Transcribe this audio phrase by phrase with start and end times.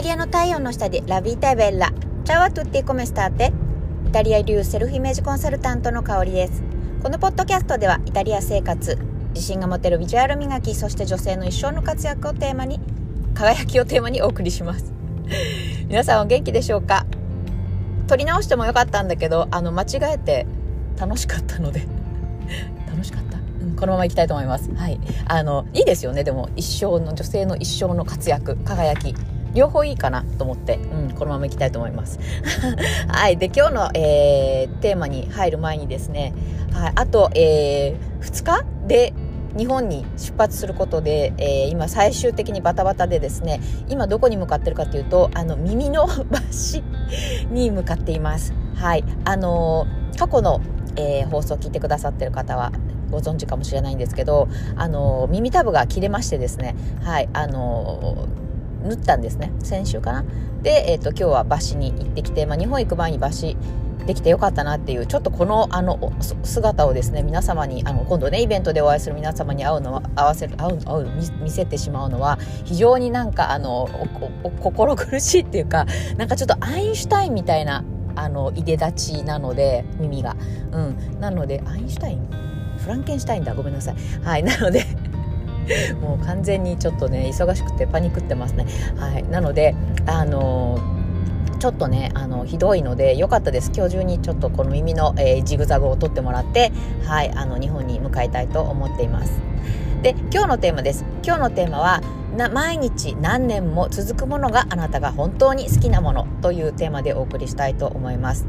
[0.00, 1.92] タリアの太陽の下でラビータベッラ。
[2.24, 3.52] チャワトゥッティコメスターテ。
[4.08, 6.62] イタリア流セルフイメージコンサルタントの香りです。
[7.02, 8.96] このポッドキャストではイタリア生活、
[9.34, 12.80] 自信が持てるビジュアル磨き、そして女性の一生の活躍をテーマに、
[13.34, 14.90] 輝きをテーマにお送りします。
[15.86, 17.04] 皆さんお元気でしょうか？
[18.08, 20.46] 撮り直してもよかったんだけど、あの、間違えて
[20.98, 21.86] 楽しかったので
[22.90, 24.70] 楽しかった、うん、このままいきたいと思います。
[24.74, 24.98] はい。
[25.26, 26.24] あの、いいですよね。
[26.24, 29.14] でも、一生の、女性の一生の活躍、輝き。
[29.54, 32.18] 両方いいかなと思って、うん、このままいきたいと思います。
[33.08, 33.36] はい。
[33.36, 36.32] で、今日の、えー、テーマに入る前にですね、
[36.72, 39.12] はい、あと、えー、2日で
[39.56, 46.82] 日本に出発することで、えー、今最終的にバタバタでですね、今どこに向かってるかというと、あの、耳の橋
[47.52, 48.54] に向かっています。
[48.76, 49.04] はい。
[49.24, 50.60] あのー、過去の、
[50.96, 52.72] えー、放送を聞いてくださってる方は、
[53.10, 58.28] ご存知かもしれないんですけど、あの耳たぶが切れましてですね、はい、あの
[58.82, 59.52] 縫ったんですね。
[59.62, 60.24] 先週かな。
[60.62, 63.56] で、えーと、今日はバシに行ってきて、まあ、日本行く前にバシ
[64.06, 71.10] できてよかったなっていうちょっとこのあの姿をですね皆様にあの今度ねイベントでお会いする皆様に会うのは合わせる会う会う
[71.42, 73.88] 見せてしまうのは非常になんかあの
[74.60, 77.84] 心苦しいっていうかなんかちょっとアインシュタインみたいな
[78.16, 80.34] あのいで立ちなので耳が。
[80.72, 81.20] うん。
[81.20, 82.28] なのでアインシュタイン？
[82.78, 83.54] フランケンシュタインだ。
[83.54, 83.96] ごめんなさい。
[84.24, 84.42] はい。
[84.42, 84.84] なので
[86.00, 88.66] もう完全にちょっとね忙しくてパニクってますね。
[88.96, 89.24] はい。
[89.24, 89.74] なので
[90.06, 90.78] あの
[91.58, 93.70] ちょっとねあのひどいので良かったです。
[93.74, 96.72] 今日中にちょっとこの耳の、えー、ジグザグを取ってもらって
[97.04, 97.30] はい。
[97.34, 99.40] あの日本に向かいたいと思っています。
[100.02, 101.04] で今日のテーマです。
[101.22, 102.00] 今日のテーマは
[102.36, 108.46] な毎日何年も続くものがあなたが本当に好きなものというテーマでお送りしたいと思います。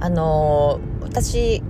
[0.00, 1.62] あのー、私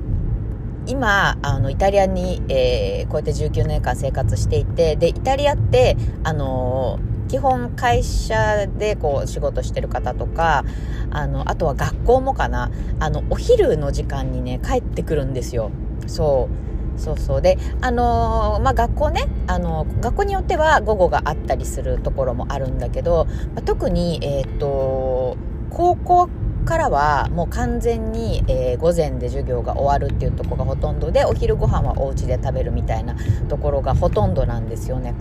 [0.87, 6.99] 今あのイタリアに、えー、こうやって19年間生活していてでイタリアってあの
[7.29, 10.65] 基本会社でこう仕事してる方とか
[11.11, 12.71] あのあとは学校もかな。
[13.01, 15.71] あのお昼の時間にね帰ってくるんですよ。
[16.07, 16.49] そ
[16.97, 17.01] う。
[17.01, 17.43] そうそう。
[17.43, 25.37] であのまあ学校ねあの学校によっては午後があったりするところもあるんだけど、まあ、特にえっ、ー、と
[25.71, 26.31] 高校
[26.67, 33.17] からはもう完全に、えー、午前で授業が終わるっていうとこがほとんどでお昼ご飯はお家で食べるみたいな
[33.49, 35.15] ところがほとんどなんですよね。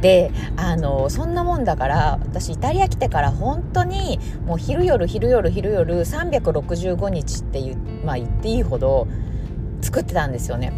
[0.00, 9.08] であのそんなもんだから私イタリア来てから本当にもう昼夜昼夜昼夜365日っていう、まあ、言っていいほど
[9.80, 10.72] 作ってたんですよね。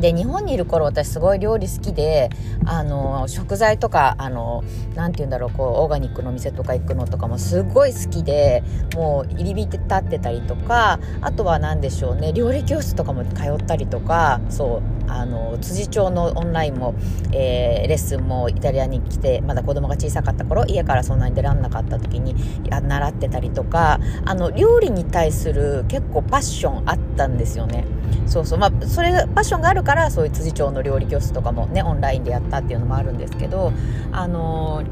[0.00, 2.30] で日本にいる頃私すごい料理好きで
[2.66, 8.62] あの食材とかあのなて言うんだろうこうオーガニックの店とか行くのとかもすごい好きで
[8.94, 16.94] もう入り浸ってたりとかあとは何でしょうね料理教室とかも通ったりとかそうあの辻町のオンラインも、
[17.32, 22.34] えー、レッスンもイタリアに来てまだ子供が小さかった頃家からそんなに出らんなかった時に
[22.68, 27.84] 習ってたりとかあの料理に対する結構パッションあったんですよね。
[28.26, 28.58] そうそう。
[28.58, 33.72] まあそれパッションがあるからそういう辻町の料理教室とかもねオンラインでやったっていうのもあるんですけど
[34.12, 34.82] あの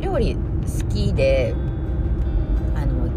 [0.00, 1.54] 料理好きで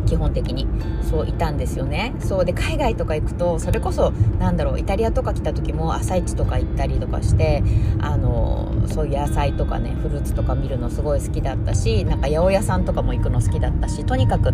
[0.04, 0.68] 基本的に。
[1.14, 2.16] そういたんですよね。
[2.20, 7.64] そうで海外とか行くとそれこそなんだろうイタリアとか来た時も朝市とか行ったりとかして
[8.00, 14.50] あのそういう野菜とかねフルーツとか見るのすごい好きだったしなんか八百屋さんとかも行くの好きだったしとにかく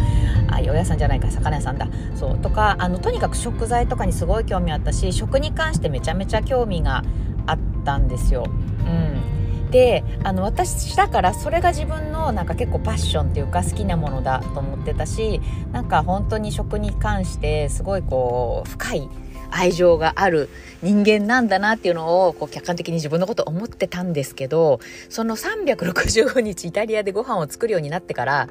[0.47, 1.87] あ八百屋さんじゃないか魚屋さんだ。
[2.15, 7.03] そうとかあのとにかく食材とかにすごい興味あったし食に関してめちゃめちゃ興味が
[7.45, 8.43] あったんですよ。
[8.45, 9.38] うん。
[9.71, 15.41] であの私だからそれが自分のなんか結構パッションっていうか好きなものだと思ってたし
[15.71, 19.09] なんか本当に食に関してすごいこう深い
[19.51, 20.49] 愛情がある
[20.81, 24.79] 人間なんだなっていうのをこう客観的に自分のこと思ってたんですけど
[25.09, 28.47] その365日イタリアでご飯を作るようになってから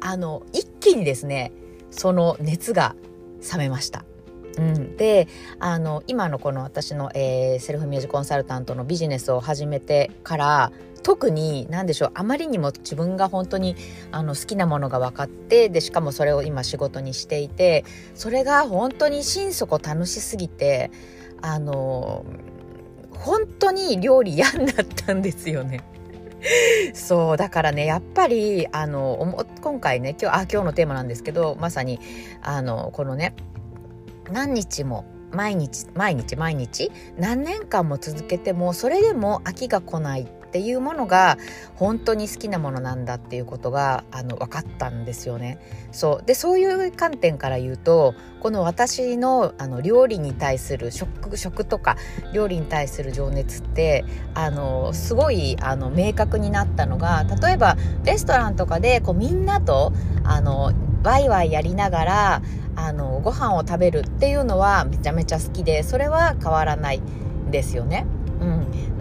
[0.00, 1.52] あの一気にですね
[1.90, 2.94] その熱が
[3.52, 4.04] 冷めました。
[4.58, 10.72] うん、であの今のこの私の、えー、セルフミュージックコンサルタントのビジネスを始めてから
[11.02, 13.76] 特に何でしょうあまりにも自分が本当に
[14.12, 17.84] あの好きなものが分かってでしかもそれを今仕事にしていて
[18.14, 20.90] それが本当に心底楽しすぎて
[21.40, 22.24] あの
[23.10, 25.80] 本当に料理嫌になったんですよね。
[26.94, 32.00] そうだからねやっぱりあの今回ね今日あ今日のテーマなんですけどまさに
[32.42, 33.34] あのこのね
[34.32, 36.90] 何日も毎日毎日毎日？
[37.16, 41.38] 何年間も続けてもそれでも飽きが来ないっていうものが
[41.76, 45.58] 本当に好きなものなんだっていうことがあの分かったんですよね。
[45.92, 51.96] そうでそういう観点から言うとこの私のあの料理に対する食食とか
[52.34, 54.04] 料理に対する情熱って
[54.34, 60.72] あのすごいあの明確になったのが例えばレストランとかでこうみんなとあの
[61.02, 62.42] ワイワイやりながら
[62.76, 68.06] あのご飯を食べるっていうのはめちゃめちゃ好きでそれは変わらないんですよね。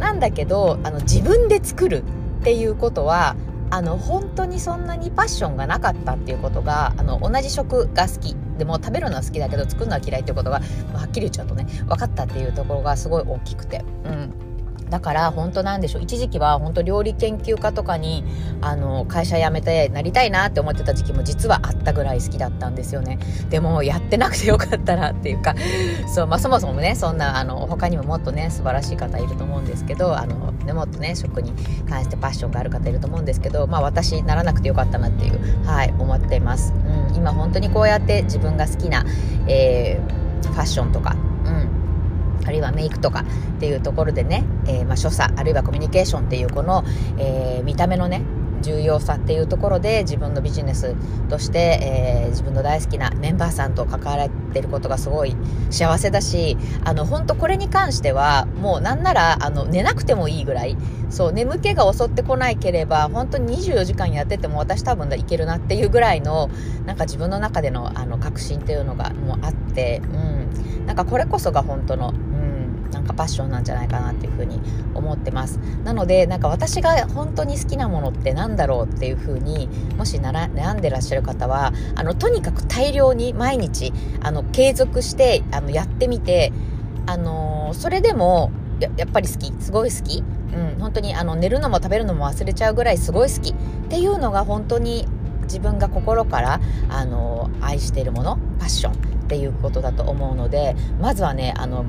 [0.02, 2.04] なんだけどあの自分で作る
[2.42, 3.36] っていうことは
[3.70, 10.60] あの本当にそんなにパッションがなかったっていうことがあの同じ食が好きでも食べるのは好きだけど作るのは嫌いっていうことが、
[10.94, 13.86] はっきり言っちゃうとね分かったっていうところがすごい大きくて。
[14.04, 14.51] うん
[14.92, 16.02] だから本当なんでしょう。
[16.04, 18.26] 一時期は本当料理研究家とかに
[18.62, 23.18] あの会社辞めてなりたいなって思ってた時期も実はあったぐらい好きだったんですよね。
[23.50, 25.56] でもやってなくてよかったなっていうか
[26.14, 31.54] そう、まあ、そもそもねそんなあの他にももっとね素晴らしい方いると思うんですけどあの、ね、もっとね食に
[31.90, 36.74] 関してパッションがある方いると思うんですけどまあ私ならなくてよかったなっていうはい思っています、
[37.10, 39.06] うん、今本当にこうやって自分が好きな、
[39.48, 41.16] えー、ファッションとか
[42.52, 46.84] あるいはメイクとかっていうところでね、えー、まあ所作あるいはコミュニケーションっていうこの、
[47.18, 48.22] えー、見た目のね
[48.62, 50.96] 重要さっていうところで自分のビジネス
[51.30, 55.36] として、えー、自分の大好きなメンバーさんと関わられてることがすごい
[55.70, 60.78] 幸せだしあの本当これに関してはもうなんならあの寝なくてもいいぐらい
[61.10, 66.50] そう眠気が襲ってこないければ本当に24時間やってても私多分いけるなっていうぐらいの
[66.86, 72.14] なんか自分の中でのあの確信っていうのがもうあって、うん、なんかこれこそが本当の
[72.92, 74.60] なんかパッションなんじゃないかなっていうふうに
[74.94, 75.58] 思ってます。
[75.84, 86.52] なのでなんか私が本当に好きなものって何だろうっていうふうにもし悩んでらっしゃる方はあのとにかく大量に毎日あの継続してあのやってみて
[87.06, 89.54] あのそれでもややっぱり好き。
[89.60, 90.24] すごい好き。
[90.54, 93.52] うん、本当にあの寝るのも食べるのも忘れちゃうぐらいすごい好き。
[93.52, 93.54] っ
[93.90, 95.08] ていうのが本当に
[95.44, 98.96] 自分が心からあの愛しているものパッションっ
[99.28, 101.86] ていうことだと思うのでまずはねあの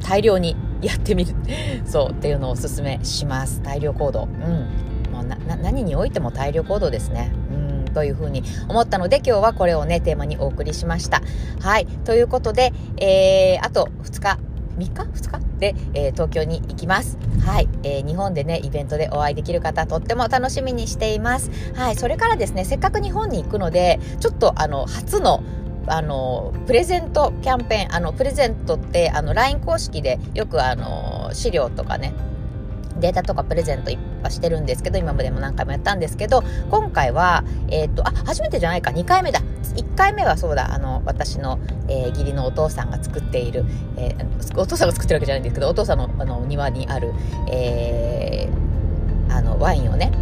[0.00, 1.34] 大量にやってみる。
[1.84, 3.62] そうっていうのをおすすめします。
[3.62, 4.24] 大量行動。
[4.24, 5.12] うん。
[5.12, 5.24] もう
[5.62, 7.32] 何においても大量行動ですね。
[7.50, 7.92] うん。
[7.92, 11.22] というふうに思ったので今日はこれをねテーマにお送りしました。
[11.60, 11.86] はい。
[12.04, 14.38] ということで、えー、あと2日。
[14.78, 15.50] 3日 ?2 日？
[15.60, 17.18] で、えー、東京に行きます。
[17.44, 21.50] はい、えー、日本でね、イベントでお会いできる方、とっても楽しみにしています。
[21.74, 25.42] はい、それからですね、せっかく日本に行くので、ちょっとあの、初の
[25.86, 32.12] あのプレゼントキャンペーンあのプレゼントってあの LINE 公式でよくあの資料とかね
[33.00, 39.40] データとかプレゼントいっぱいしてるんですけど今までも何回もやったんですけど今回は、えー、っとあ初めてじゃないか2回目だ。
[39.76, 43.64] 1回目はそうだあの私の、えー、義理のお父さんが作っている、
[43.96, 47.12] えー、お父さんが作ってるわけじゃないんですけどお父さんのあの庭にある、
[47.48, 50.12] えー、あのワインをね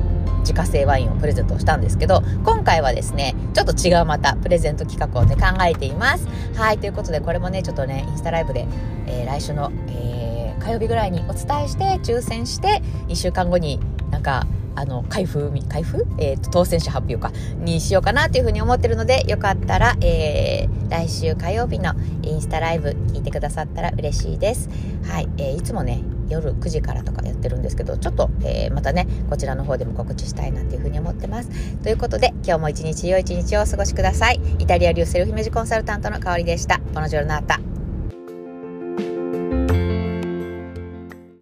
[0.48, 6.26] 自家製ワインをプレゼントしたんですけど、今回はですね、ちょっと違うまたプレゼント企画をね、考えています。
[6.56, 8.66] はい、ということで、これもね、ちょっとね、インスタライブで、
[9.06, 13.78] えー、来週の、えー、火曜日ぐらいにお伝えして、抽選して、1週間後に
[14.10, 16.06] なんか、あの、開封、開封？
[16.18, 21.92] え、ー、と、当選者発表か、にしようかなというふうに思ってるので、よかったら、えー、来週火曜日の
[22.22, 24.70] インスタライブ聞いてくださったら嬉しいです。
[25.04, 31.50] はい、えー、いつもね、夜9時からとかやってるんですけどちょっと、えー、またねこちらの方でも告知したいなっていうふうに思ってます。
[31.82, 34.40] ということで今日も一日良い一日をお過ごしください。
[34.58, 36.80] イタリア流セルフイメージコンサルタントの香りでした。
[36.94, 37.67] ボノジョルナータ。